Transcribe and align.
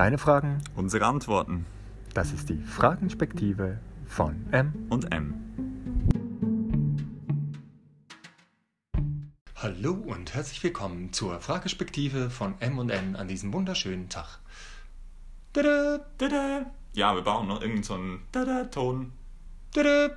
Deine 0.00 0.16
Fragen, 0.16 0.62
Unsere 0.76 1.04
Antworten 1.04 1.66
das 2.14 2.32
ist 2.32 2.48
die 2.48 2.56
Fragenspektive 2.56 3.80
von 4.06 4.50
M. 4.50 4.86
und 4.88 5.12
M. 5.12 5.34
Hallo 9.56 9.92
und 9.92 10.32
herzlich 10.32 10.64
willkommen 10.64 11.12
zur 11.12 11.38
Fragespektive 11.40 12.30
von 12.30 12.54
M 12.60 12.78
und 12.78 12.88
N 12.88 13.14
an 13.14 13.28
diesem 13.28 13.52
wunderschönen 13.52 14.08
Tag. 14.08 14.38
Tada, 15.52 15.98
Tada. 16.16 16.70
Ja, 16.94 17.14
wir 17.14 17.20
brauchen 17.20 17.48
noch 17.48 17.60
irgendeinen 17.60 18.20
so 18.22 18.40
Tada-Ton. 18.40 19.12
tada. 19.74 20.16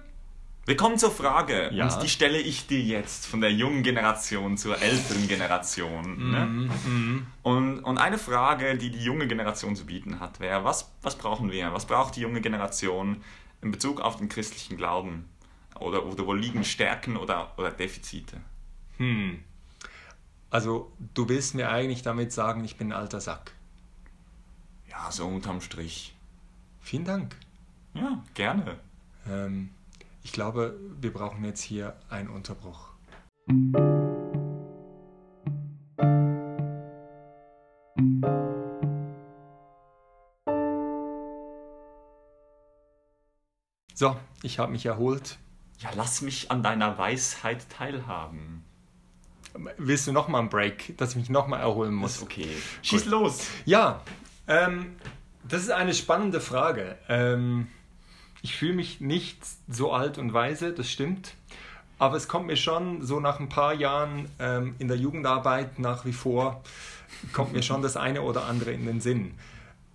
Willkommen 0.65 0.97
zur 0.97 1.11
Frage. 1.11 1.73
Ja. 1.73 1.93
Und 1.93 2.01
die 2.01 2.07
stelle 2.07 2.39
ich 2.39 2.67
dir 2.67 2.79
jetzt 2.79 3.25
von 3.25 3.41
der 3.41 3.51
jungen 3.51 3.83
Generation 3.83 4.57
zur 4.57 4.81
älteren 4.81 5.27
Generation. 5.27 6.31
Ne? 6.31 6.45
Mhm. 6.45 7.27
Und, 7.41 7.79
und 7.79 7.97
eine 7.97 8.17
Frage, 8.17 8.77
die 8.77 8.89
die 8.89 9.03
junge 9.03 9.27
Generation 9.27 9.75
zu 9.75 9.85
bieten 9.85 10.21
hat, 10.21 10.39
wäre, 10.39 10.63
was, 10.63 10.89
was 11.01 11.17
brauchen 11.17 11.51
wir? 11.51 11.73
Was 11.73 11.85
braucht 11.85 12.15
die 12.15 12.21
junge 12.21 12.39
Generation 12.39 13.21
in 13.61 13.71
Bezug 13.71 13.99
auf 13.99 14.15
den 14.15 14.29
christlichen 14.29 14.77
Glauben? 14.77 15.27
Oder, 15.81 16.05
oder 16.05 16.25
wo 16.25 16.33
liegen 16.33 16.63
Stärken 16.63 17.17
oder, 17.17 17.51
oder 17.57 17.71
Defizite? 17.71 18.37
Hm. 18.97 19.43
Also, 20.49 20.93
du 21.13 21.27
willst 21.27 21.55
mir 21.55 21.71
eigentlich 21.71 22.03
damit 22.03 22.31
sagen, 22.31 22.63
ich 22.63 22.77
bin 22.77 22.93
ein 22.93 22.97
alter 22.97 23.19
Sack. 23.19 23.51
Ja, 24.89 25.11
so 25.11 25.27
unterm 25.27 25.59
Strich. 25.59 26.15
Vielen 26.79 27.03
Dank. 27.03 27.35
Ja, 27.95 28.23
gerne. 28.33 28.77
Ähm, 29.29 29.71
ich 30.23 30.31
glaube, 30.31 30.79
wir 30.99 31.13
brauchen 31.13 31.43
jetzt 31.43 31.61
hier 31.61 31.95
einen 32.09 32.29
Unterbruch. 32.29 32.93
So, 43.93 44.17
ich 44.41 44.59
habe 44.59 44.71
mich 44.71 44.85
erholt. 44.85 45.37
Ja, 45.79 45.89
lass 45.95 46.21
mich 46.21 46.49
an 46.49 46.63
deiner 46.63 46.97
Weisheit 46.97 47.69
teilhaben. 47.69 48.63
Willst 49.77 50.07
du 50.07 50.11
nochmal 50.11 50.41
einen 50.41 50.49
Break, 50.49 50.97
dass 50.97 51.11
ich 51.11 51.15
mich 51.17 51.29
nochmal 51.29 51.59
erholen 51.59 51.93
muss? 51.93 52.15
Ist 52.15 52.23
okay. 52.23 52.47
Schieß 52.81 53.05
los. 53.05 53.47
Ja, 53.65 54.01
ähm, 54.47 54.95
das 55.47 55.61
ist 55.63 55.69
eine 55.69 55.93
spannende 55.93 56.41
Frage. 56.41 56.97
Ähm, 57.07 57.67
ich 58.43 58.55
fühle 58.55 58.73
mich 58.73 59.01
nicht 59.01 59.39
so 59.69 59.91
alt 59.91 60.19
und 60.19 60.33
weise, 60.33 60.73
das 60.73 60.91
stimmt. 60.91 61.33
Aber 61.97 62.17
es 62.17 62.27
kommt 62.27 62.45
mir 62.47 62.57
schon 62.57 63.01
so 63.01 63.19
nach 63.19 63.39
ein 63.39 63.49
paar 63.49 63.73
Jahren 63.73 64.29
ähm, 64.37 64.75
in 64.79 64.89
der 64.89 64.97
Jugendarbeit 64.97 65.79
nach 65.79 66.05
wie 66.05 66.11
vor, 66.13 66.61
kommt 67.31 67.53
mir 67.53 67.63
schon 67.63 67.81
das 67.81 67.95
eine 67.95 68.21
oder 68.21 68.45
andere 68.45 68.71
in 68.71 68.85
den 68.85 68.99
Sinn. 68.99 69.33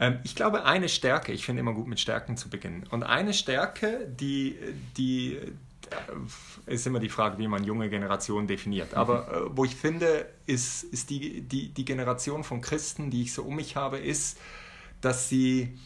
Ähm, 0.01 0.19
ich 0.25 0.35
glaube, 0.35 0.65
eine 0.65 0.89
Stärke, 0.89 1.33
ich 1.33 1.45
finde 1.45 1.61
immer 1.61 1.75
gut 1.75 1.87
mit 1.89 2.01
Stärken 2.01 2.39
zu 2.39 2.49
beginnen. 2.49 2.87
Und 2.91 3.03
eine 3.03 3.35
Stärke, 3.35 4.09
die, 4.19 4.57
die 4.97 5.35
äh, 5.37 6.73
ist 6.73 6.87
immer 6.87 7.01
die 7.01 7.11
Frage, 7.11 7.37
wie 7.37 7.49
man 7.49 7.65
junge 7.65 7.91
Generation 7.91 8.47
definiert. 8.47 8.95
Aber 8.95 9.29
äh, 9.29 9.57
wo 9.57 9.67
ich 9.67 9.77
finde, 9.77 10.27
ist, 10.47 10.85
ist 10.85 11.11
die, 11.11 11.43
die, 11.43 11.69
die 11.69 11.85
Generation 11.85 12.45
von 12.45 12.63
Christen, 12.63 13.11
die 13.11 13.23
ich 13.23 13.35
so 13.35 13.43
um 13.43 13.57
mich 13.57 13.77
habe, 13.77 13.99
ist, 13.99 14.39
dass 15.03 15.29
sie 15.29 15.77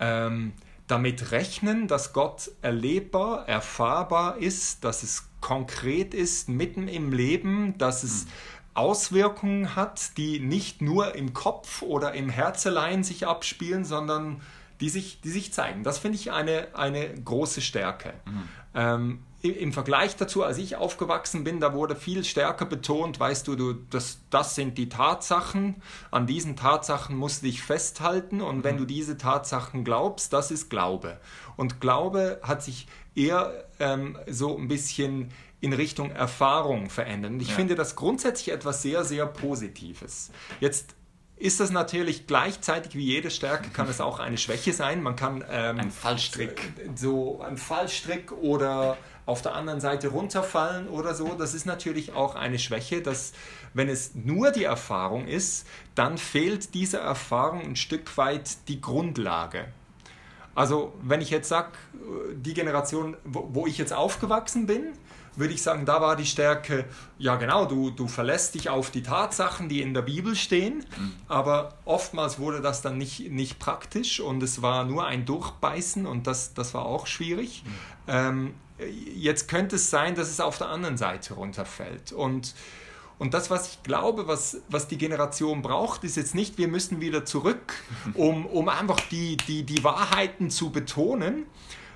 ähm, 0.00 0.52
damit 0.86 1.32
rechnen, 1.32 1.88
dass 1.88 2.12
Gott 2.12 2.50
erlebbar, 2.62 3.48
erfahrbar 3.48 4.38
ist, 4.38 4.84
dass 4.84 5.02
es 5.02 5.28
konkret 5.40 6.14
ist, 6.14 6.48
mitten 6.48 6.88
im 6.88 7.12
Leben, 7.12 7.76
dass 7.78 8.02
es 8.04 8.26
Auswirkungen 8.74 9.74
hat, 9.74 10.16
die 10.16 10.38
nicht 10.38 10.82
nur 10.82 11.14
im 11.14 11.32
Kopf 11.32 11.82
oder 11.82 12.12
im 12.14 12.28
Herzelein 12.28 13.04
sich 13.04 13.26
abspielen, 13.26 13.84
sondern 13.84 14.40
die 14.80 14.90
sich, 14.90 15.20
die 15.22 15.30
sich 15.30 15.52
zeigen. 15.52 15.82
Das 15.82 15.98
finde 15.98 16.16
ich 16.18 16.30
eine, 16.30 16.68
eine 16.74 17.08
große 17.14 17.62
Stärke. 17.62 18.12
Ähm, 18.74 19.20
i- 19.20 19.25
Im 19.42 19.72
Vergleich 19.72 20.16
dazu, 20.16 20.42
als 20.42 20.58
ich 20.58 20.76
aufgewachsen 20.76 21.44
bin, 21.44 21.60
da 21.60 21.72
wurde 21.74 21.94
viel 21.94 22.24
stärker 22.24 22.64
betont, 22.66 23.20
weißt 23.20 23.46
du, 23.46 23.54
du 23.54 23.74
das, 23.74 24.18
das 24.30 24.54
sind 24.54 24.76
die 24.78 24.88
Tatsachen, 24.88 25.82
an 26.10 26.26
diesen 26.26 26.56
Tatsachen 26.56 27.16
musst 27.16 27.42
du 27.42 27.46
dich 27.46 27.62
festhalten 27.62 28.40
und 28.40 28.64
wenn 28.64 28.76
du 28.78 28.84
diese 28.86 29.18
Tatsachen 29.18 29.84
glaubst, 29.84 30.32
das 30.32 30.50
ist 30.50 30.70
Glaube. 30.70 31.20
Und 31.56 31.80
Glaube 31.80 32.40
hat 32.42 32.62
sich 32.62 32.88
eher 33.14 33.64
ähm, 33.78 34.18
so 34.26 34.56
ein 34.56 34.68
bisschen 34.68 35.30
in 35.60 35.72
Richtung 35.72 36.10
Erfahrung 36.10 36.90
verändert. 36.90 37.32
Und 37.32 37.40
ich 37.40 37.48
Ja. 37.50 37.54
finde 37.54 37.74
das 37.76 37.94
grundsätzlich 37.94 38.50
etwas 38.54 38.82
sehr, 38.82 39.04
sehr 39.04 39.26
Positives. 39.26 40.30
Jetzt 40.60 40.94
ist 41.36 41.60
das 41.60 41.70
natürlich 41.70 42.26
gleichzeitig 42.26 42.94
wie 42.94 43.04
jede 43.04 43.30
Stärke, 43.30 43.68
kann 43.70 43.88
es 43.88 44.00
auch 44.00 44.18
eine 44.18 44.38
Schwäche 44.38 44.72
sein. 44.72 45.02
Man 45.02 45.16
kann 45.16 45.44
ähm, 45.50 45.78
Ein 45.78 45.90
Fallstrick. 45.90 46.72
so 46.94 47.40
ein 47.42 47.58
Fallstrick 47.58 48.32
oder 48.32 48.96
auf 49.26 49.42
der 49.42 49.54
anderen 49.54 49.80
Seite 49.80 50.08
runterfallen 50.08 50.88
oder 50.88 51.14
so. 51.14 51.34
Das 51.34 51.52
ist 51.52 51.66
natürlich 51.66 52.14
auch 52.14 52.36
eine 52.36 52.58
Schwäche, 52.58 53.02
dass 53.02 53.32
wenn 53.74 53.88
es 53.88 54.14
nur 54.14 54.52
die 54.52 54.64
Erfahrung 54.64 55.26
ist, 55.26 55.66
dann 55.94 56.16
fehlt 56.16 56.74
dieser 56.74 57.00
Erfahrung 57.00 57.62
ein 57.62 57.76
Stück 57.76 58.16
weit 58.16 58.68
die 58.68 58.80
Grundlage. 58.80 59.66
Also 60.54 60.94
wenn 61.02 61.20
ich 61.20 61.30
jetzt 61.30 61.48
sage, 61.48 61.72
die 62.34 62.54
Generation, 62.54 63.16
wo, 63.24 63.48
wo 63.52 63.66
ich 63.66 63.76
jetzt 63.76 63.92
aufgewachsen 63.92 64.66
bin, 64.66 64.92
würde 65.36 65.54
ich 65.54 65.62
sagen, 65.62 65.86
da 65.86 66.00
war 66.00 66.16
die 66.16 66.26
Stärke, 66.26 66.86
ja 67.18 67.36
genau, 67.36 67.66
du, 67.66 67.90
du 67.90 68.08
verlässt 68.08 68.54
dich 68.54 68.68
auf 68.68 68.90
die 68.90 69.02
Tatsachen, 69.02 69.68
die 69.68 69.82
in 69.82 69.94
der 69.94 70.02
Bibel 70.02 70.34
stehen, 70.34 70.84
aber 71.28 71.74
oftmals 71.84 72.38
wurde 72.38 72.60
das 72.60 72.82
dann 72.82 72.98
nicht, 72.98 73.30
nicht 73.30 73.58
praktisch 73.58 74.20
und 74.20 74.42
es 74.42 74.62
war 74.62 74.84
nur 74.84 75.06
ein 75.06 75.24
Durchbeißen 75.24 76.06
und 76.06 76.26
das, 76.26 76.54
das 76.54 76.74
war 76.74 76.86
auch 76.86 77.06
schwierig. 77.06 77.64
Ähm, 78.08 78.54
jetzt 79.14 79.48
könnte 79.48 79.76
es 79.76 79.90
sein, 79.90 80.14
dass 80.14 80.28
es 80.28 80.40
auf 80.40 80.58
der 80.58 80.68
anderen 80.68 80.96
Seite 80.96 81.34
runterfällt 81.34 82.12
und 82.12 82.54
und 83.18 83.32
das, 83.32 83.50
was 83.50 83.72
ich 83.72 83.82
glaube, 83.82 84.28
was, 84.28 84.60
was 84.68 84.88
die 84.88 84.98
Generation 84.98 85.62
braucht, 85.62 86.04
ist 86.04 86.16
jetzt 86.16 86.34
nicht, 86.34 86.58
wir 86.58 86.68
müssen 86.68 87.00
wieder 87.00 87.24
zurück, 87.24 87.72
um, 88.14 88.46
um 88.46 88.68
einfach 88.68 89.00
die, 89.10 89.36
die, 89.36 89.62
die 89.62 89.82
Wahrheiten 89.82 90.50
zu 90.50 90.70
betonen, 90.70 91.46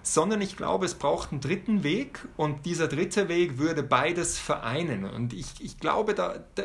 sondern 0.02 0.40
ich 0.40 0.56
glaube, 0.56 0.86
es 0.86 0.94
braucht 0.94 1.32
einen 1.32 1.40
dritten 1.40 1.82
Weg 1.82 2.26
und 2.36 2.66
dieser 2.66 2.88
dritte 2.88 3.28
Weg 3.28 3.58
würde 3.58 3.82
beides 3.82 4.38
vereinen. 4.38 5.04
Und 5.04 5.32
ich, 5.32 5.46
ich 5.60 5.78
glaube, 5.78 6.14
da, 6.14 6.36
da, 6.54 6.64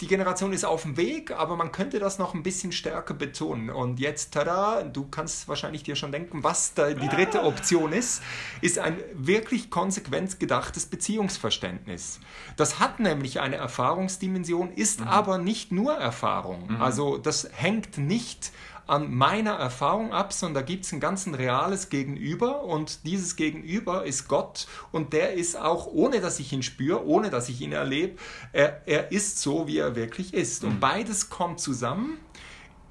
die 0.00 0.08
Generation 0.08 0.52
ist 0.52 0.64
auf 0.64 0.82
dem 0.82 0.96
Weg, 0.96 1.30
aber 1.30 1.56
man 1.56 1.70
könnte 1.70 2.00
das 2.00 2.18
noch 2.18 2.34
ein 2.34 2.42
bisschen 2.42 2.72
stärker 2.72 3.14
betonen. 3.14 3.70
Und 3.70 4.00
jetzt, 4.00 4.34
tada, 4.34 4.82
du 4.82 5.06
kannst 5.08 5.46
wahrscheinlich 5.46 5.84
dir 5.84 5.94
schon 5.94 6.10
denken, 6.10 6.42
was 6.42 6.74
da 6.74 6.92
die 6.92 7.08
dritte 7.08 7.44
Option 7.44 7.92
ist, 7.92 8.20
ist 8.60 8.78
ein 8.78 8.98
wirklich 9.14 9.70
konsequent 9.70 10.40
gedachtes 10.40 10.86
Beziehungsverständnis. 10.86 12.18
Das 12.56 12.80
hat 12.80 12.98
nämlich 12.98 13.40
eine 13.40 13.56
Erfahrungsdimension, 13.56 14.72
ist 14.72 15.00
aber 15.02 15.38
nicht 15.38 15.70
nur 15.70 15.94
Erfahrung. 15.94 16.76
Also 16.80 17.16
das 17.16 17.48
hängt 17.52 17.96
nicht 17.96 18.52
an 18.86 19.14
meiner 19.14 19.52
Erfahrung 19.52 20.12
ab, 20.12 20.32
sondern 20.32 20.62
da 20.62 20.62
gibt 20.62 20.84
es 20.84 20.92
ein 20.92 21.00
ganz 21.00 21.26
ein 21.26 21.34
reales 21.34 21.88
Gegenüber 21.88 22.64
und 22.64 23.06
dieses 23.06 23.36
Gegenüber 23.36 24.04
ist 24.04 24.28
Gott 24.28 24.66
und 24.92 25.12
der 25.12 25.34
ist 25.34 25.56
auch, 25.56 25.86
ohne 25.86 26.20
dass 26.20 26.38
ich 26.38 26.52
ihn 26.52 26.62
spüre, 26.62 27.06
ohne 27.06 27.30
dass 27.30 27.48
ich 27.48 27.60
ihn 27.60 27.72
erlebe, 27.72 28.18
er, 28.52 28.82
er 28.86 29.10
ist 29.10 29.40
so, 29.40 29.66
wie 29.66 29.78
er 29.78 29.96
wirklich 29.96 30.34
ist. 30.34 30.64
Und 30.64 30.80
beides 30.80 31.30
kommt 31.30 31.60
zusammen 31.60 32.18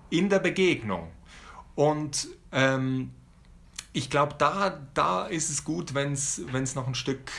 in 0.09 0.29
der 0.29 0.39
Begegnung. 0.39 1.09
Und 1.75 2.27
ähm, 2.51 3.11
ich 3.93 4.09
glaube, 4.09 4.35
da, 4.37 4.81
da 4.93 5.25
ist 5.27 5.49
es 5.49 5.63
gut, 5.63 5.93
wenn 5.93 6.13
es 6.13 6.75
noch 6.75 6.87
ein 6.87 6.95
Stück, 6.95 7.31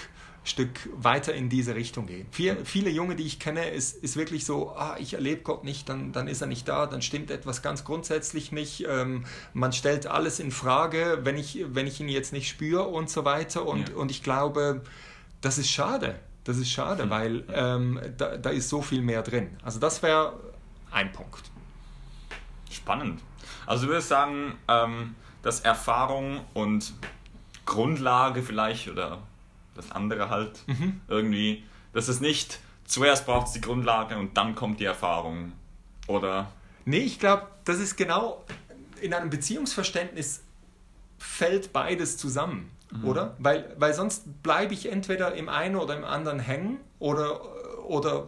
Stück 0.44 0.88
weiter 0.94 1.32
in 1.32 1.48
diese 1.48 1.74
Richtung 1.74 2.06
geht. 2.06 2.26
Viel, 2.30 2.64
viele 2.64 2.90
Junge, 2.90 3.16
die 3.16 3.24
ich 3.24 3.40
kenne, 3.40 3.70
ist, 3.70 3.96
ist 4.04 4.16
wirklich 4.16 4.44
so, 4.44 4.70
ah, 4.76 4.96
ich 4.98 5.14
erlebe 5.14 5.42
Gott 5.42 5.64
nicht, 5.64 5.88
dann, 5.88 6.12
dann 6.12 6.28
ist 6.28 6.42
er 6.42 6.46
nicht 6.46 6.68
da, 6.68 6.86
dann 6.86 7.00
stimmt 7.00 7.30
etwas 7.30 7.62
ganz 7.62 7.84
grundsätzlich 7.84 8.52
nicht. 8.52 8.84
Ähm, 8.86 9.24
man 9.54 9.72
stellt 9.72 10.06
alles 10.06 10.40
in 10.40 10.50
Frage, 10.50 11.20
wenn 11.22 11.38
ich, 11.38 11.64
wenn 11.68 11.86
ich 11.86 11.98
ihn 12.00 12.10
jetzt 12.10 12.32
nicht 12.34 12.48
spüre 12.48 12.82
und 12.84 13.08
so 13.08 13.24
weiter. 13.24 13.64
Und, 13.66 13.88
Ja. 13.88 13.96
und 13.96 14.10
ich 14.10 14.22
glaube, 14.22 14.82
das 15.40 15.56
ist 15.58 15.70
schade. 15.70 16.18
Das 16.44 16.58
ist 16.58 16.70
schade, 16.70 17.08
weil 17.08 17.44
ähm, 17.50 17.98
da, 18.18 18.36
da 18.36 18.50
ist 18.50 18.68
so 18.68 18.82
viel 18.82 19.00
mehr 19.00 19.22
drin. 19.22 19.56
Also 19.62 19.80
das 19.80 20.02
wäre 20.02 20.38
ein 20.90 21.10
Punkt. 21.10 21.50
Spannend. 22.70 23.22
Also 23.64 23.84
du 23.86 23.92
würdest 23.92 24.08
sagen, 24.08 24.54
ähm, 24.68 25.14
dass 25.42 25.60
Erfahrung 25.60 26.42
und 26.52 26.92
Grundlage 27.64 28.42
vielleicht 28.42 28.88
oder 28.88 29.22
das 29.74 29.90
andere 29.92 30.30
halt 30.30 30.64
irgendwie, 31.08 31.64
dass 31.92 32.08
es 32.08 32.20
nicht 32.20 32.60
zuerst 32.84 33.26
braucht 33.26 33.48
es 33.48 33.52
die 33.52 33.60
Grundlage 33.60 34.16
und 34.18 34.36
dann 34.36 34.54
kommt 34.54 34.80
die 34.80 34.84
Erfahrung. 34.84 35.52
Oder 36.06 36.48
Nee, 36.84 36.98
ich 36.98 37.18
glaube, 37.18 37.48
das 37.64 37.78
ist 37.78 37.96
genau 37.96 38.44
in 39.00 39.14
einem 39.14 39.30
Beziehungsverständnis 39.30 40.42
fällt 41.18 41.72
beides 41.72 42.16
zusammen, 42.16 42.70
oder? 43.02 43.34
Weil, 43.38 43.74
weil 43.78 43.94
sonst 43.94 44.42
bleibe 44.42 44.74
ich 44.74 44.90
entweder 44.90 45.34
im 45.34 45.48
einen 45.48 45.76
oder 45.76 45.96
im 45.96 46.04
anderen 46.04 46.38
hängen 46.38 46.78
oder, 46.98 47.40
oder, 47.86 48.26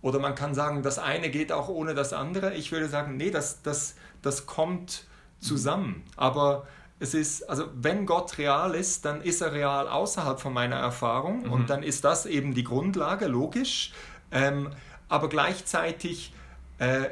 oder 0.00 0.18
man 0.18 0.34
kann 0.34 0.54
sagen, 0.54 0.82
das 0.82 0.98
eine 0.98 1.30
geht 1.30 1.52
auch 1.52 1.68
ohne 1.68 1.94
das 1.94 2.12
andere. 2.12 2.54
Ich 2.54 2.70
würde 2.72 2.88
sagen, 2.88 3.16
nee, 3.16 3.30
das, 3.30 3.62
das, 3.62 3.96
das 4.22 4.46
kommt 4.46 5.04
zusammen. 5.40 6.04
Aber 6.16 6.66
es 7.02 7.14
ist, 7.14 7.50
also 7.50 7.68
wenn 7.74 8.06
Gott 8.06 8.38
real 8.38 8.74
ist, 8.74 9.04
dann 9.04 9.22
ist 9.22 9.40
er 9.40 9.52
real 9.52 9.88
außerhalb 9.88 10.40
von 10.40 10.52
meiner 10.52 10.76
Erfahrung 10.76 11.44
mhm. 11.44 11.52
und 11.52 11.70
dann 11.70 11.82
ist 11.82 12.04
das 12.04 12.26
eben 12.26 12.54
die 12.54 12.64
Grundlage, 12.64 13.26
logisch. 13.26 13.92
Ähm, 14.30 14.70
aber 15.08 15.28
gleichzeitig 15.28 16.32
äh, 16.78 17.08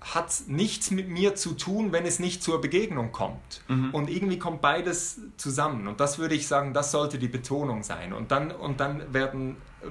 hat 0.00 0.42
nichts 0.46 0.90
mit 0.90 1.08
mir 1.08 1.36
zu 1.36 1.52
tun, 1.52 1.92
wenn 1.92 2.04
es 2.04 2.18
nicht 2.18 2.42
zur 2.42 2.60
Begegnung 2.60 3.12
kommt. 3.12 3.62
Mhm. 3.68 3.90
Und 3.92 4.10
irgendwie 4.10 4.38
kommt 4.38 4.60
beides 4.60 5.20
zusammen. 5.36 5.86
Und 5.86 6.00
das 6.00 6.18
würde 6.18 6.34
ich 6.34 6.46
sagen, 6.46 6.74
das 6.74 6.90
sollte 6.90 7.18
die 7.18 7.28
Betonung 7.28 7.82
sein. 7.82 8.12
Und 8.12 8.30
dann, 8.30 8.50
und 8.50 8.80
dann 8.80 9.12
werden, 9.12 9.56
äh, 9.80 9.86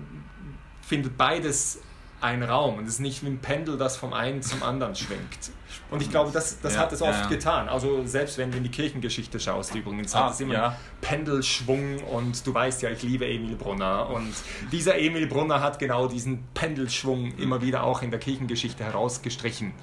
findet 0.81 1.17
beides 1.17 1.79
einen 2.21 2.43
Raum. 2.43 2.77
Und 2.77 2.85
es 2.85 2.95
ist 2.95 2.99
nicht 2.99 3.23
wie 3.23 3.27
ein 3.27 3.39
Pendel, 3.39 3.77
das 3.77 3.97
vom 3.97 4.13
einen 4.13 4.41
zum 4.41 4.63
anderen 4.63 4.95
schwingt. 4.95 5.51
Und 5.91 6.01
ich 6.01 6.09
glaube, 6.09 6.31
das, 6.31 6.59
das 6.61 6.75
ja, 6.75 6.81
hat 6.81 6.91
es 6.91 7.01
oft 7.01 7.23
ja. 7.23 7.27
getan. 7.27 7.69
Also 7.69 8.05
selbst 8.05 8.37
wenn 8.37 8.51
du 8.51 8.57
in 8.57 8.63
die 8.63 8.71
Kirchengeschichte 8.71 9.39
schaust 9.39 9.75
übrigens, 9.75 10.15
ah, 10.15 10.25
hat 10.25 10.33
es 10.33 10.39
immer 10.39 10.53
ja. 10.53 10.77
Pendelschwung 11.01 11.99
und 12.03 12.45
du 12.45 12.53
weißt 12.53 12.81
ja, 12.81 12.89
ich 12.89 13.03
liebe 13.03 13.27
Emil 13.27 13.55
Brunner 13.55 14.09
und 14.09 14.33
dieser 14.71 14.97
Emil 14.97 15.27
Brunner 15.27 15.61
hat 15.61 15.77
genau 15.77 16.07
diesen 16.07 16.43
Pendelschwung 16.53 17.35
immer 17.37 17.61
wieder 17.61 17.83
auch 17.83 18.01
in 18.01 18.11
der 18.11 18.19
Kirchengeschichte 18.19 18.83
herausgestrichen. 18.83 19.73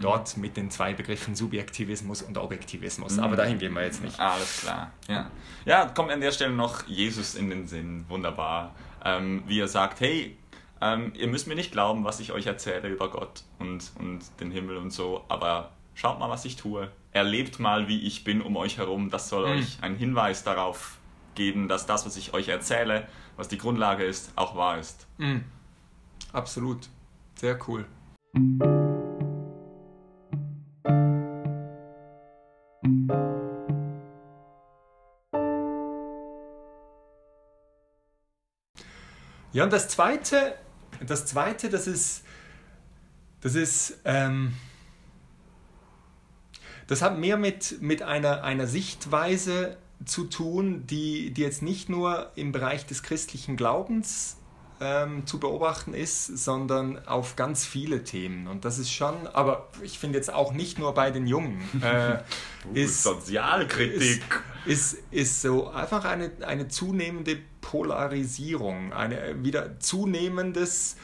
Dort 0.00 0.38
mit 0.38 0.56
den 0.56 0.70
zwei 0.70 0.94
Begriffen 0.94 1.34
Subjektivismus 1.34 2.22
und 2.22 2.38
Objektivismus. 2.38 3.18
Aber 3.18 3.36
dahin 3.36 3.58
gehen 3.58 3.74
wir 3.74 3.82
jetzt 3.82 4.02
nicht. 4.02 4.18
Alles 4.18 4.62
klar. 4.62 4.92
Ja, 5.08 5.30
ja 5.66 5.86
kommt 5.86 6.10
an 6.10 6.22
der 6.22 6.32
Stelle 6.32 6.54
noch 6.54 6.86
Jesus 6.86 7.34
in 7.34 7.50
den 7.50 7.66
Sinn. 7.66 8.06
Wunderbar. 8.08 8.74
Ähm, 9.04 9.42
wie 9.46 9.60
er 9.60 9.68
sagt, 9.68 10.00
hey, 10.00 10.38
ähm, 10.80 11.12
ihr 11.14 11.28
müsst 11.28 11.46
mir 11.46 11.54
nicht 11.54 11.72
glauben, 11.72 12.04
was 12.04 12.20
ich 12.20 12.32
euch 12.32 12.46
erzähle 12.46 12.88
über 12.88 13.10
Gott 13.10 13.42
und, 13.58 13.92
und 13.98 14.20
den 14.40 14.50
Himmel 14.50 14.78
und 14.78 14.90
so, 14.90 15.24
aber 15.28 15.72
schaut 15.94 16.18
mal, 16.18 16.30
was 16.30 16.44
ich 16.44 16.56
tue. 16.56 16.90
Erlebt 17.12 17.58
mal, 17.58 17.88
wie 17.88 18.06
ich 18.06 18.24
bin 18.24 18.40
um 18.40 18.56
euch 18.56 18.78
herum. 18.78 19.10
Das 19.10 19.28
soll 19.28 19.46
mhm. 19.46 19.58
euch 19.58 19.82
einen 19.82 19.96
Hinweis 19.96 20.42
darauf 20.44 20.96
geben, 21.34 21.68
dass 21.68 21.86
das, 21.86 22.06
was 22.06 22.16
ich 22.16 22.32
euch 22.32 22.48
erzähle, 22.48 23.06
was 23.36 23.48
die 23.48 23.58
Grundlage 23.58 24.04
ist, 24.04 24.32
auch 24.36 24.56
wahr 24.56 24.78
ist. 24.78 25.06
Mhm. 25.18 25.44
Absolut. 26.32 26.88
Sehr 27.34 27.58
cool. 27.68 27.84
Ja, 39.52 39.64
und 39.64 39.72
das 39.72 39.88
Zweite, 39.88 40.54
das 41.06 41.26
Zweite, 41.26 41.68
das 41.70 41.86
ist, 41.86 42.22
das 43.40 43.54
ist, 43.54 43.98
ähm, 44.04 44.54
das 46.86 47.02
hat 47.02 47.18
mehr 47.18 47.36
mit, 47.36 47.80
mit 47.80 48.02
einer, 48.02 48.42
einer 48.42 48.66
Sichtweise 48.66 49.76
zu 50.04 50.24
tun, 50.24 50.86
die, 50.86 51.30
die 51.30 51.42
jetzt 51.42 51.62
nicht 51.62 51.88
nur 51.88 52.32
im 52.34 52.52
Bereich 52.52 52.86
des 52.86 53.02
christlichen 53.02 53.56
Glaubens 53.56 54.36
ähm, 54.80 55.26
zu 55.26 55.38
beobachten 55.38 55.94
ist, 55.94 56.26
sondern 56.26 57.06
auf 57.06 57.36
ganz 57.36 57.66
viele 57.66 58.02
Themen. 58.02 58.46
Und 58.46 58.64
das 58.64 58.78
ist 58.78 58.90
schon, 58.90 59.26
aber 59.28 59.68
ich 59.82 59.98
finde 59.98 60.18
jetzt 60.18 60.32
auch 60.32 60.52
nicht 60.52 60.78
nur 60.78 60.94
bei 60.94 61.10
den 61.10 61.26
Jungen. 61.26 61.60
Äh, 61.82 62.18
ist, 62.74 63.02
Sozialkritik. 63.04 64.22
Ist, 64.66 64.94
ist, 64.94 65.02
ist 65.10 65.42
so 65.42 65.68
einfach 65.68 66.04
eine, 66.04 66.30
eine 66.42 66.68
zunehmende 66.68 67.38
Polarisierung, 67.62 68.92
ein 68.92 69.42
wieder 69.42 69.80
zunehmendes 69.80 70.96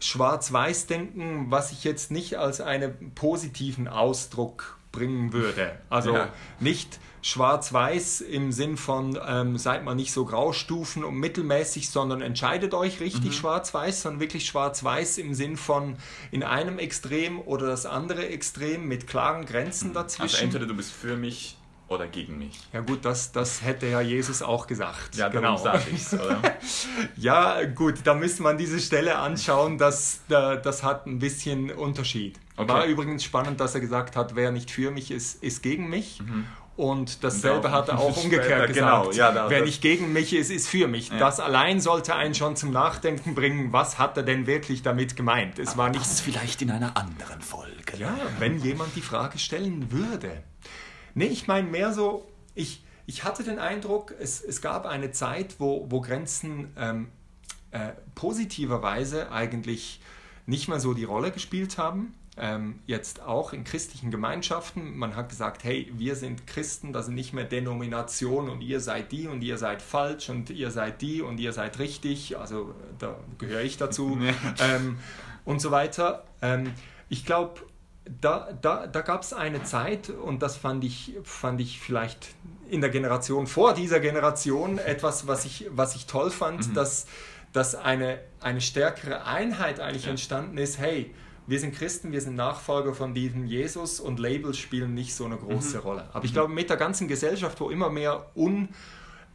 Schwarz-Weiß-Denken, 0.00 1.50
was 1.50 1.72
ich 1.72 1.84
jetzt 1.84 2.10
nicht 2.10 2.36
als 2.36 2.60
einen 2.60 3.12
positiven 3.14 3.86
Ausdruck 3.86 4.78
bringen 4.94 5.32
würde. 5.32 5.72
Also 5.90 6.14
ja. 6.14 6.28
nicht 6.60 7.00
schwarz-weiß 7.22 8.20
im 8.20 8.52
Sinn 8.52 8.76
von 8.76 9.18
ähm, 9.26 9.56
seid 9.56 9.82
mal 9.82 9.94
nicht 9.94 10.12
so 10.12 10.26
graustufen 10.26 11.04
und 11.04 11.14
mittelmäßig, 11.16 11.88
sondern 11.88 12.20
entscheidet 12.20 12.74
euch 12.74 13.00
richtig 13.00 13.30
mhm. 13.30 13.32
schwarz-weiß, 13.32 14.02
sondern 14.02 14.20
wirklich 14.20 14.46
schwarz-weiß 14.46 15.18
im 15.18 15.32
Sinn 15.34 15.56
von 15.56 15.96
in 16.30 16.42
einem 16.42 16.78
Extrem 16.78 17.40
oder 17.40 17.66
das 17.66 17.86
andere 17.86 18.28
Extrem 18.28 18.86
mit 18.86 19.06
klaren 19.06 19.46
Grenzen 19.46 19.90
mhm. 19.90 19.94
dazwischen. 19.94 20.22
Also 20.22 20.44
entweder 20.44 20.66
du 20.66 20.76
bist 20.76 20.92
für 20.92 21.16
mich 21.16 21.56
oder 21.88 22.06
gegen 22.06 22.38
mich. 22.38 22.58
Ja 22.72 22.80
gut, 22.80 23.04
das, 23.04 23.32
das 23.32 23.62
hätte 23.62 23.86
ja 23.86 24.00
Jesus 24.00 24.42
auch 24.42 24.66
gesagt. 24.66 25.16
Ja, 25.16 25.28
genau. 25.28 25.56
sage 25.56 25.84
ich's, 25.92 26.14
oder? 26.14 26.40
ja 27.16 27.64
gut, 27.64 27.98
da 28.04 28.14
müsste 28.14 28.42
man 28.42 28.56
diese 28.56 28.80
Stelle 28.80 29.16
anschauen, 29.16 29.78
das, 29.78 30.20
das 30.28 30.82
hat 30.82 31.06
ein 31.06 31.18
bisschen 31.18 31.70
Unterschied. 31.70 32.40
Okay. 32.56 32.68
War 32.68 32.84
übrigens 32.86 33.24
spannend, 33.24 33.60
dass 33.60 33.74
er 33.74 33.80
gesagt 33.80 34.16
hat, 34.16 34.34
wer 34.34 34.50
nicht 34.50 34.70
für 34.70 34.90
mich 34.90 35.10
ist, 35.10 35.42
ist 35.42 35.62
gegen 35.62 35.88
mich. 35.88 36.20
Mhm. 36.20 36.46
Und 36.76 37.22
dasselbe 37.22 37.70
hat 37.70 37.88
er 37.88 37.98
auch 38.00 38.16
umgekehrt 38.16 38.72
genau, 38.72 39.02
gesagt. 39.04 39.12
Genau, 39.12 39.12
ja, 39.12 39.32
da, 39.32 39.50
Wer 39.50 39.62
nicht 39.62 39.80
gegen 39.80 40.12
mich 40.12 40.32
ist, 40.32 40.50
ist 40.50 40.68
für 40.68 40.88
mich. 40.88 41.10
Ja. 41.10 41.18
Das 41.18 41.38
allein 41.38 41.80
sollte 41.80 42.16
einen 42.16 42.34
schon 42.34 42.56
zum 42.56 42.72
Nachdenken 42.72 43.34
bringen, 43.34 43.72
was 43.72 43.98
hat 43.98 44.16
er 44.16 44.24
denn 44.24 44.46
wirklich 44.46 44.82
damit 44.82 45.14
gemeint. 45.14 45.58
Es 45.58 45.76
war 45.76 45.90
nicht 45.90 46.00
das 46.00 46.20
vielleicht 46.20 46.62
in 46.62 46.70
einer 46.70 46.96
anderen 46.96 47.42
Folge. 47.42 47.74
Ja, 47.98 48.16
wenn 48.40 48.58
jemand 48.58 48.96
die 48.96 49.02
Frage 49.02 49.38
stellen 49.38 49.92
würde. 49.92 50.42
Nee, 51.14 51.26
ich 51.26 51.46
meine 51.46 51.68
mehr 51.68 51.92
so, 51.92 52.26
ich, 52.54 52.84
ich 53.06 53.24
hatte 53.24 53.44
den 53.44 53.58
Eindruck, 53.58 54.14
es, 54.18 54.42
es 54.42 54.60
gab 54.60 54.86
eine 54.86 55.12
Zeit, 55.12 55.56
wo, 55.58 55.86
wo 55.90 56.00
Grenzen 56.00 56.72
ähm, 56.76 57.08
äh, 57.70 57.92
positiverweise 58.14 59.30
eigentlich 59.30 60.00
nicht 60.46 60.68
mehr 60.68 60.80
so 60.80 60.94
die 60.94 61.04
Rolle 61.04 61.30
gespielt 61.30 61.78
haben 61.78 62.14
ähm, 62.36 62.80
jetzt 62.86 63.22
auch 63.22 63.52
in 63.52 63.64
christlichen 63.64 64.10
Gemeinschaften. 64.10 64.96
Man 64.96 65.14
hat 65.14 65.28
gesagt, 65.28 65.62
hey, 65.62 65.92
wir 65.96 66.16
sind 66.16 66.46
Christen, 66.46 66.92
das 66.92 67.06
sind 67.06 67.14
nicht 67.14 67.32
mehr 67.32 67.44
Denomination 67.44 68.48
und 68.48 68.60
ihr 68.60 68.80
seid 68.80 69.12
die 69.12 69.28
und 69.28 69.42
ihr 69.42 69.56
seid 69.56 69.82
falsch 69.82 70.30
und 70.30 70.50
ihr 70.50 70.70
seid 70.70 71.00
die 71.00 71.22
und 71.22 71.38
ihr 71.38 71.52
seid 71.52 71.78
richtig. 71.78 72.36
Also 72.36 72.74
da 72.98 73.16
gehöre 73.38 73.62
ich 73.62 73.76
dazu 73.76 74.18
ähm, 74.60 74.98
und 75.44 75.60
so 75.60 75.70
weiter. 75.70 76.24
Ähm, 76.42 76.72
ich 77.08 77.24
glaube, 77.24 77.60
da, 78.20 78.52
da, 78.60 78.86
da 78.86 79.00
gab 79.00 79.22
es 79.22 79.32
eine 79.32 79.62
Zeit 79.62 80.10
und 80.10 80.42
das 80.42 80.56
fand 80.56 80.84
ich, 80.84 81.14
fand 81.22 81.60
ich 81.60 81.80
vielleicht 81.80 82.34
in 82.68 82.80
der 82.80 82.90
Generation 82.90 83.46
vor 83.46 83.74
dieser 83.74 84.00
Generation 84.00 84.78
etwas, 84.78 85.26
was 85.26 85.44
ich, 85.44 85.66
was 85.70 85.94
ich 85.94 86.06
toll 86.06 86.30
fand, 86.30 86.68
mhm. 86.68 86.74
dass, 86.74 87.06
dass 87.52 87.74
eine, 87.74 88.20
eine 88.40 88.60
stärkere 88.60 89.24
Einheit 89.24 89.80
eigentlich 89.80 90.04
ja. 90.04 90.10
entstanden 90.10 90.58
ist. 90.58 90.78
Hey, 90.78 91.14
wir 91.46 91.60
sind 91.60 91.74
Christen, 91.74 92.12
wir 92.12 92.20
sind 92.20 92.36
Nachfolger 92.36 92.94
von 92.94 93.14
diesem 93.14 93.46
Jesus 93.46 94.00
und 94.00 94.18
Labels 94.18 94.58
spielen 94.58 94.94
nicht 94.94 95.14
so 95.14 95.24
eine 95.24 95.36
große 95.36 95.78
mhm. 95.78 95.82
Rolle. 95.82 96.08
Aber 96.12 96.24
ich 96.24 96.32
mhm. 96.32 96.34
glaube, 96.34 96.52
mit 96.52 96.70
der 96.70 96.76
ganzen 96.76 97.08
Gesellschaft, 97.08 97.60
wo 97.60 97.70
immer 97.70 97.90
mehr 97.90 98.30
Un, 98.34 98.68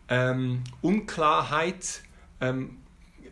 ähm, 0.09 0.63
Unklarheit 0.81 2.01
ähm, 2.41 2.77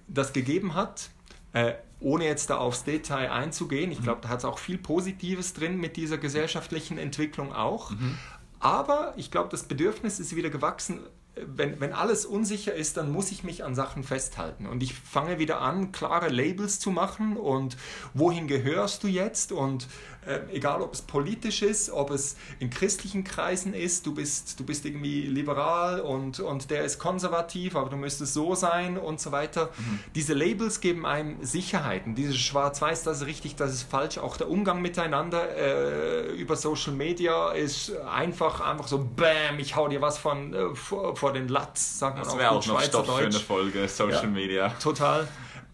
das 0.08 0.34
gegeben 0.34 0.74
hat, 0.74 1.10
äh, 1.54 1.74
ohne 2.00 2.25
jetzt 2.25 2.50
da 2.50 2.58
aufs 2.58 2.84
Detail 2.84 3.32
einzugehen, 3.32 3.92
ich 3.92 4.04
glaube, 4.04 4.22
da 4.22 4.30
hat 4.30 4.39
es 4.39 4.46
auch 4.46 4.60
viel 4.60 4.77
Positives 4.77 5.54
drin 5.54 5.77
mit 5.77 5.98
dieser 5.98 6.18
gesellschaftlichen 6.18 6.98
Entwicklung 6.98 7.54
auch. 7.54 7.92
Mhm. 7.92 8.18
Aber 8.60 9.13
ich 9.18 9.32
glaube, 9.32 9.50
das 9.50 9.63
Bedürfnis 9.63 10.20
ist 10.20 10.36
wieder 10.36 10.50
gewachsen, 10.50 11.00
wenn, 11.46 11.79
wenn 11.79 11.94
alles 11.94 12.25
unsicher 12.25 12.74
ist, 12.74 12.98
dann 12.98 13.12
muss 13.12 13.32
ich 13.32 13.44
mich 13.44 13.63
an 13.63 13.75
Sachen 13.75 14.03
festhalten. 14.03 14.65
Und 14.65 14.84
ich 14.84 14.94
fange 14.94 15.39
wieder 15.39 15.62
an, 15.62 15.91
klare 15.91 16.29
Labels 16.29 16.79
zu 16.79 16.91
machen 16.91 17.38
und 17.38 17.77
wohin 18.13 18.48
gehörst 18.48 19.03
du 19.03 19.08
jetzt? 19.08 19.51
Und 19.51 19.88
äh, 20.27 20.39
egal, 20.51 20.82
ob 20.82 20.94
es 20.94 21.01
politisch 21.01 21.62
ist, 21.62 21.89
ob 21.89 22.12
es 22.12 22.36
in 22.60 22.70
christlichen 22.70 23.24
Kreisen 23.24 23.74
ist, 23.74 24.06
du 24.06 24.13
bist, 24.13 24.60
du 24.60 24.65
bist 24.65 24.86
irgendwie 24.86 25.22
liberal 25.22 26.01
und, 26.01 26.39
und 26.39 26.70
der 26.70 26.84
ist 26.84 27.00
konservativ, 27.00 27.75
aber 27.75 27.89
du 27.89 27.96
müsstest 27.96 28.34
so 28.34 28.53
sein 28.53 28.98
und 28.98 29.22
so 29.22 29.32
weiter. 29.32 29.70
Mhm. 29.77 30.00
Diese 30.15 30.34
Labels 30.34 30.82
geben 30.82 31.06
einem 31.06 31.44
Sicherheiten. 31.44 32.13
Dieses 32.13 32.38
Schwarz-Weiß, 32.38 33.03
das 33.03 33.22
ist 33.22 33.27
richtig, 33.27 33.56
das 33.56 33.74
ist 33.74 33.84
falsch. 33.84 34.17
Auch 34.17 34.36
der 34.38 34.50
Umgang 34.50 34.82
miteinander 34.82 35.56
äh, 35.56 36.32
über 36.34 36.56
Social 36.56 36.94
Media 36.94 37.51
ist 37.51 37.96
einfach, 37.98 38.60
einfach 38.60 38.88
so, 38.88 38.98
bam, 39.15 39.60
ich 39.60 39.75
hau 39.75 39.88
dir 39.88 40.01
was 40.01 40.17
von, 40.17 40.53
äh, 40.53 40.75
vor, 40.75 41.15
vor 41.28 41.34
den 41.34 41.50
Latz, 41.50 42.00
sagt 42.00 42.16
man 42.16 42.24
das 42.24 42.34
auch, 42.34 42.40
auch 42.40 42.54
noch 42.54 42.64
Schweizer 42.64 43.04
Stoff 43.04 43.18
für 43.18 43.26
eine 43.26 43.34
Folge 43.34 43.88
Social 43.90 44.24
ja, 44.24 44.30
Media. 44.30 44.70
Total. 44.82 45.28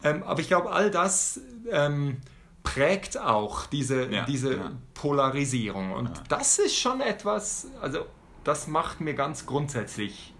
Ähm, 0.03 0.23
aber 0.23 0.39
ich 0.39 0.47
glaube, 0.47 0.71
all 0.71 0.89
das 0.89 1.39
ähm, 1.69 2.17
prägt 2.63 3.19
auch 3.19 3.67
diese, 3.67 4.11
ja, 4.11 4.25
diese 4.25 4.55
ja. 4.55 4.71
Polarisierung. 4.95 5.91
Und 5.91 6.09
das 6.27 6.57
ist 6.57 6.75
schon 6.75 7.01
etwas, 7.01 7.67
also 7.81 8.07
das 8.43 8.65
macht 8.65 8.99
mir 8.99 9.13
ganz 9.13 9.45
grundsätzlich 9.45 10.33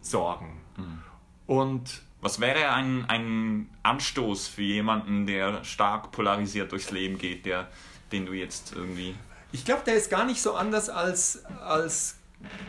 Sorgen. 0.00 0.60
Mhm. 0.76 1.02
Und 1.46 2.02
was 2.20 2.38
wäre 2.38 2.70
ein, 2.70 3.04
ein 3.10 3.68
Anstoß 3.82 4.46
für 4.46 4.62
jemanden, 4.62 5.26
der 5.26 5.64
stark 5.64 6.12
polarisiert 6.12 6.70
durchs 6.70 6.92
Leben 6.92 7.18
geht, 7.18 7.46
der, 7.46 7.68
den 8.12 8.26
du 8.26 8.32
jetzt 8.32 8.74
irgendwie. 8.76 9.16
Ich 9.50 9.64
glaube, 9.64 9.82
der 9.84 9.94
ist 9.94 10.08
gar 10.08 10.24
nicht 10.24 10.40
so 10.40 10.54
anders 10.54 10.88
als, 10.88 11.44
als 11.64 12.19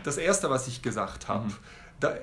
das 0.03 0.17
Erste, 0.17 0.49
was 0.49 0.67
ich 0.67 0.81
gesagt 0.81 1.27
habe. 1.27 1.47
Mhm. 1.47 1.53
da, 1.99 2.15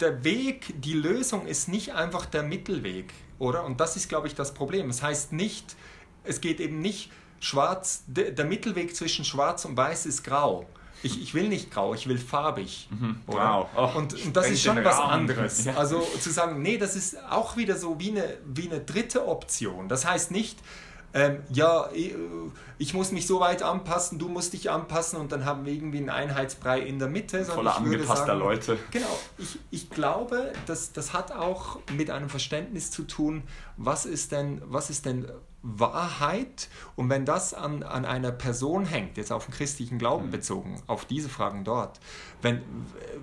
der 0.00 0.24
Weg, 0.24 0.74
die 0.80 0.94
Lösung 0.94 1.46
ist 1.46 1.68
nicht 1.68 1.94
einfach 1.94 2.26
der 2.26 2.42
Mittelweg, 2.42 3.12
oder? 3.38 3.64
Und 3.64 3.80
das 3.80 3.96
ist, 3.96 4.08
glaube 4.08 4.26
ich, 4.26 4.34
das 4.34 4.54
Problem. 4.54 4.90
Es 4.90 5.02
heißt 5.02 5.32
nicht, 5.32 5.76
es 6.24 6.40
geht 6.40 6.60
eben 6.60 6.80
nicht 6.80 7.10
schwarz, 7.40 8.04
der, 8.06 8.32
der 8.32 8.44
Mittelweg 8.44 8.96
zwischen 8.96 9.24
schwarz 9.24 9.64
und 9.64 9.76
weiß 9.76 10.06
ist 10.06 10.24
grau. 10.24 10.66
Ich, 11.02 11.22
ich 11.22 11.34
will 11.34 11.48
nicht 11.48 11.70
grau, 11.70 11.94
ich 11.94 12.08
will 12.08 12.18
farbig. 12.18 12.88
Mhm. 12.90 13.20
Wow. 13.26 13.68
Oh, 13.76 13.90
und, 13.96 14.14
und 14.14 14.36
das 14.36 14.48
ist 14.48 14.62
schon 14.62 14.82
was 14.82 14.98
anderes. 14.98 15.64
Ja. 15.64 15.74
Also 15.74 16.00
zu 16.00 16.30
sagen, 16.30 16.62
nee, 16.62 16.78
das 16.78 16.96
ist 16.96 17.22
auch 17.30 17.56
wieder 17.56 17.76
so 17.76 18.00
wie 18.00 18.10
eine, 18.10 18.38
wie 18.46 18.68
eine 18.68 18.80
dritte 18.80 19.28
Option. 19.28 19.88
Das 19.88 20.06
heißt 20.06 20.30
nicht, 20.30 20.58
ähm, 21.16 21.38
ja, 21.50 21.88
ich, 21.94 22.14
ich, 22.76 22.92
muss 22.92 23.10
mich 23.10 23.26
so 23.26 23.40
weit 23.40 23.62
anpassen, 23.62 24.18
du 24.18 24.28
musst 24.28 24.52
dich 24.52 24.70
anpassen 24.70 25.18
und 25.18 25.32
dann 25.32 25.46
haben 25.46 25.64
wir 25.64 25.72
irgendwie 25.72 25.96
einen 25.96 26.10
Einheitsbrei 26.10 26.80
in 26.80 26.98
der 26.98 27.08
Mitte. 27.08 27.42
Voller 27.46 27.76
angepasster 27.76 28.26
sagen, 28.26 28.38
Leute. 28.38 28.78
Genau, 28.90 29.18
ich, 29.38 29.58
ich 29.70 29.88
glaube, 29.88 30.52
das, 30.66 30.92
das 30.92 31.14
hat 31.14 31.32
auch 31.32 31.78
mit 31.96 32.10
einem 32.10 32.28
Verständnis 32.28 32.90
zu 32.90 33.04
tun, 33.04 33.44
was 33.78 34.04
ist 34.04 34.30
denn, 34.30 34.60
was 34.66 34.90
ist 34.90 35.06
denn 35.06 35.26
Wahrheit 35.62 36.68
und 36.96 37.08
wenn 37.08 37.24
das 37.24 37.54
an, 37.54 37.82
an 37.82 38.04
einer 38.04 38.30
Person 38.30 38.84
hängt, 38.84 39.16
jetzt 39.16 39.32
auf 39.32 39.46
den 39.46 39.54
christlichen 39.54 39.98
Glauben 39.98 40.26
mhm. 40.26 40.30
bezogen, 40.30 40.82
auf 40.86 41.06
diese 41.06 41.30
Fragen 41.30 41.64
dort, 41.64 41.98
wenn, 42.42 42.62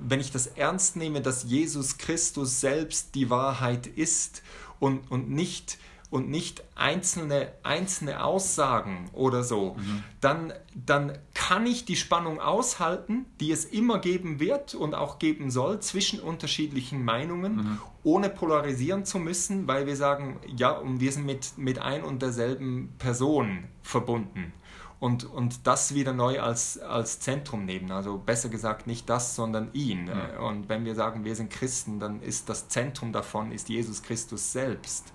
wenn 0.01 0.19
ich 0.19 0.31
das 0.31 0.47
ernst 0.47 0.95
nehme, 0.95 1.21
dass 1.21 1.43
Jesus 1.43 1.99
Christus 1.99 2.59
selbst 2.59 3.13
die 3.13 3.29
Wahrheit 3.29 3.85
ist 3.85 4.41
und, 4.79 5.09
und 5.11 5.29
nicht 5.29 5.77
und 6.13 6.29
nicht 6.29 6.63
einzelne, 6.75 7.51
einzelne 7.63 8.23
Aussagen 8.23 9.09
oder 9.13 9.43
so, 9.43 9.75
mhm. 9.79 10.03
dann, 10.21 10.53
dann 10.75 11.17
kann 11.33 11.65
ich 11.65 11.85
die 11.85 11.95
Spannung 11.95 12.39
aushalten, 12.39 13.25
die 13.39 13.49
es 13.49 13.65
immer 13.65 13.97
geben 13.97 14.39
wird 14.39 14.75
und 14.75 14.93
auch 14.93 15.17
geben 15.17 15.49
soll 15.49 15.79
zwischen 15.79 16.19
unterschiedlichen 16.19 17.03
Meinungen, 17.03 17.55
mhm. 17.55 17.79
ohne 18.03 18.29
polarisieren 18.29 19.05
zu 19.05 19.17
müssen, 19.17 19.67
weil 19.67 19.87
wir 19.87 19.95
sagen, 19.95 20.39
ja, 20.55 20.69
und 20.69 20.99
wir 20.99 21.11
sind 21.11 21.25
mit, 21.25 21.57
mit 21.57 21.79
ein 21.79 22.03
und 22.03 22.21
derselben 22.21 22.93
Person 22.99 23.63
verbunden. 23.81 24.53
Und, 24.99 25.25
und 25.25 25.65
das 25.65 25.95
wieder 25.95 26.13
neu 26.13 26.41
als, 26.41 26.77
als 26.77 27.19
Zentrum 27.21 27.65
nehmen. 27.65 27.91
Also 27.91 28.19
besser 28.19 28.49
gesagt 28.49 28.85
nicht 28.85 29.09
das, 29.09 29.35
sondern 29.35 29.69
ihn. 29.73 30.03
Mhm. 30.03 30.43
Und 30.43 30.69
wenn 30.69 30.85
wir 30.85 30.93
sagen, 30.93 31.25
wir 31.25 31.35
sind 31.35 31.49
Christen, 31.49 31.99
dann 31.99 32.21
ist 32.21 32.49
das 32.49 32.69
Zentrum 32.69 33.11
davon 33.11 33.51
ist 33.51 33.67
Jesus 33.67 34.03
Christus 34.03 34.51
selbst. 34.51 35.11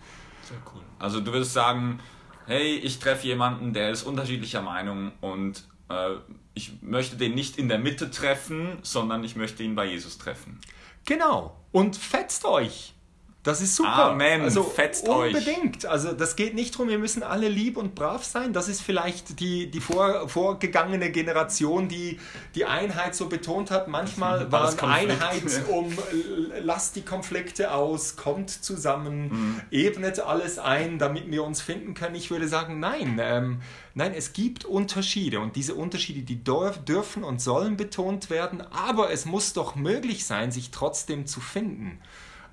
Sehr 0.48 0.58
cool. 0.74 0.82
Also 0.98 1.20
du 1.20 1.32
würdest 1.32 1.52
sagen, 1.52 2.00
hey, 2.46 2.76
ich 2.76 2.98
treffe 2.98 3.26
jemanden, 3.26 3.72
der 3.72 3.90
ist 3.90 4.04
unterschiedlicher 4.04 4.62
Meinung 4.62 5.12
und 5.20 5.64
äh, 5.90 6.14
ich 6.54 6.82
möchte 6.82 7.16
den 7.16 7.34
nicht 7.34 7.58
in 7.58 7.68
der 7.68 7.78
Mitte 7.78 8.10
treffen, 8.10 8.78
sondern 8.82 9.22
ich 9.24 9.36
möchte 9.36 9.62
ihn 9.62 9.74
bei 9.74 9.86
Jesus 9.86 10.18
treffen. 10.18 10.60
Genau. 11.04 11.56
Und 11.70 11.96
fetzt 11.96 12.44
euch. 12.44 12.94
Das 13.44 13.60
ist 13.60 13.76
super. 13.76 14.10
Amen. 14.10 14.42
Also 14.42 14.64
Fetzt 14.64 15.08
unbedingt. 15.08 15.84
Euch. 15.84 15.90
Also 15.90 16.12
das 16.12 16.34
geht 16.34 16.54
nicht 16.54 16.74
darum, 16.74 16.88
wir 16.88 16.98
müssen 16.98 17.22
alle 17.22 17.48
lieb 17.48 17.76
und 17.76 17.94
brav 17.94 18.24
sein. 18.24 18.52
Das 18.52 18.68
ist 18.68 18.82
vielleicht 18.82 19.38
die, 19.38 19.70
die 19.70 19.80
vor, 19.80 20.28
vorgegangene 20.28 21.10
Generation, 21.10 21.88
die 21.88 22.18
die 22.56 22.64
Einheit 22.64 23.14
so 23.14 23.28
betont 23.28 23.70
hat. 23.70 23.86
Manchmal 23.86 24.50
war 24.50 24.74
Einheit 24.82 25.44
um 25.70 25.96
lasst 26.60 26.96
die 26.96 27.02
Konflikte 27.02 27.72
aus, 27.72 28.16
kommt 28.16 28.50
zusammen, 28.50 29.28
mhm. 29.28 29.60
ebnet 29.70 30.18
alles 30.18 30.58
ein, 30.58 30.98
damit 30.98 31.30
wir 31.30 31.44
uns 31.44 31.62
finden 31.62 31.94
können. 31.94 32.16
Ich 32.16 32.30
würde 32.32 32.48
sagen, 32.48 32.80
nein. 32.80 33.18
Ähm, 33.22 33.60
nein, 33.94 34.14
es 34.14 34.32
gibt 34.32 34.64
Unterschiede 34.64 35.38
und 35.38 35.54
diese 35.54 35.74
Unterschiede, 35.74 36.22
die 36.22 36.42
dürfen 36.42 37.22
und 37.22 37.40
sollen 37.40 37.76
betont 37.76 38.30
werden, 38.30 38.62
aber 38.72 39.12
es 39.12 39.26
muss 39.26 39.52
doch 39.52 39.76
möglich 39.76 40.26
sein, 40.26 40.50
sich 40.50 40.70
trotzdem 40.70 41.26
zu 41.26 41.40
finden. 41.40 42.00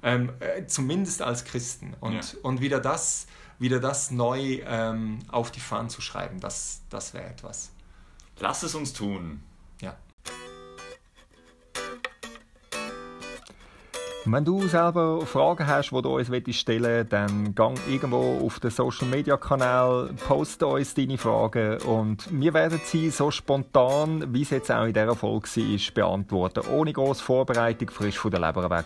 Ähm, 0.06 0.30
äh, 0.40 0.68
zumindest 0.68 1.24
als 1.24 1.46
Christen. 1.46 1.96
Und, 2.00 2.14
ja. 2.14 2.40
und 2.44 2.62
wieder, 2.62 2.80
das, 2.80 3.26
wieder 3.58 3.80
das 3.80 4.12
neu 4.12 4.62
ähm, 4.64 5.18
auf 5.32 5.50
die 5.50 5.60
Fahnen 5.60 5.90
zu 5.90 6.00
schreiben, 6.00 6.40
das, 6.40 6.84
das 6.92 7.16
wäre 7.16 7.26
etwas. 7.26 7.72
Lass 8.40 8.62
es 8.62 8.76
uns 8.76 8.94
tun. 8.94 9.42
Ja. 9.82 9.96
Wenn 14.26 14.46
du 14.46 14.68
selber 14.68 15.26
Fragen 15.26 15.66
hast, 15.66 15.90
die 15.90 16.02
du 16.04 16.18
uns 16.18 16.56
stellen 16.56 16.84
willst, 16.84 17.12
dann 17.12 17.56
gang 17.56 17.80
irgendwo 17.90 18.46
auf 18.46 18.60
den 18.60 18.70
Social 18.70 19.08
Media 19.08 19.38
Kanal, 19.38 20.14
poste 20.28 20.68
uns 20.68 20.94
deine 20.94 21.18
Fragen 21.18 21.82
und 21.82 22.28
wir 22.30 22.54
werden 22.54 22.80
sie 22.84 23.10
so 23.10 23.32
spontan, 23.32 24.32
wie 24.36 24.44
es 24.44 24.52
jetzt 24.52 24.72
auch 24.72 24.86
in 24.86 24.94
dieser 24.94 25.16
Folge 25.16 25.48
war, 25.48 25.94
beantworten. 25.96 26.62
Ohne 26.72 26.94
große 26.94 27.24
Vorbereitung, 27.24 27.90
frisch 27.90 28.20
von 28.20 28.30
der 28.30 28.42
Leber 28.42 28.70
weg. 28.70 28.86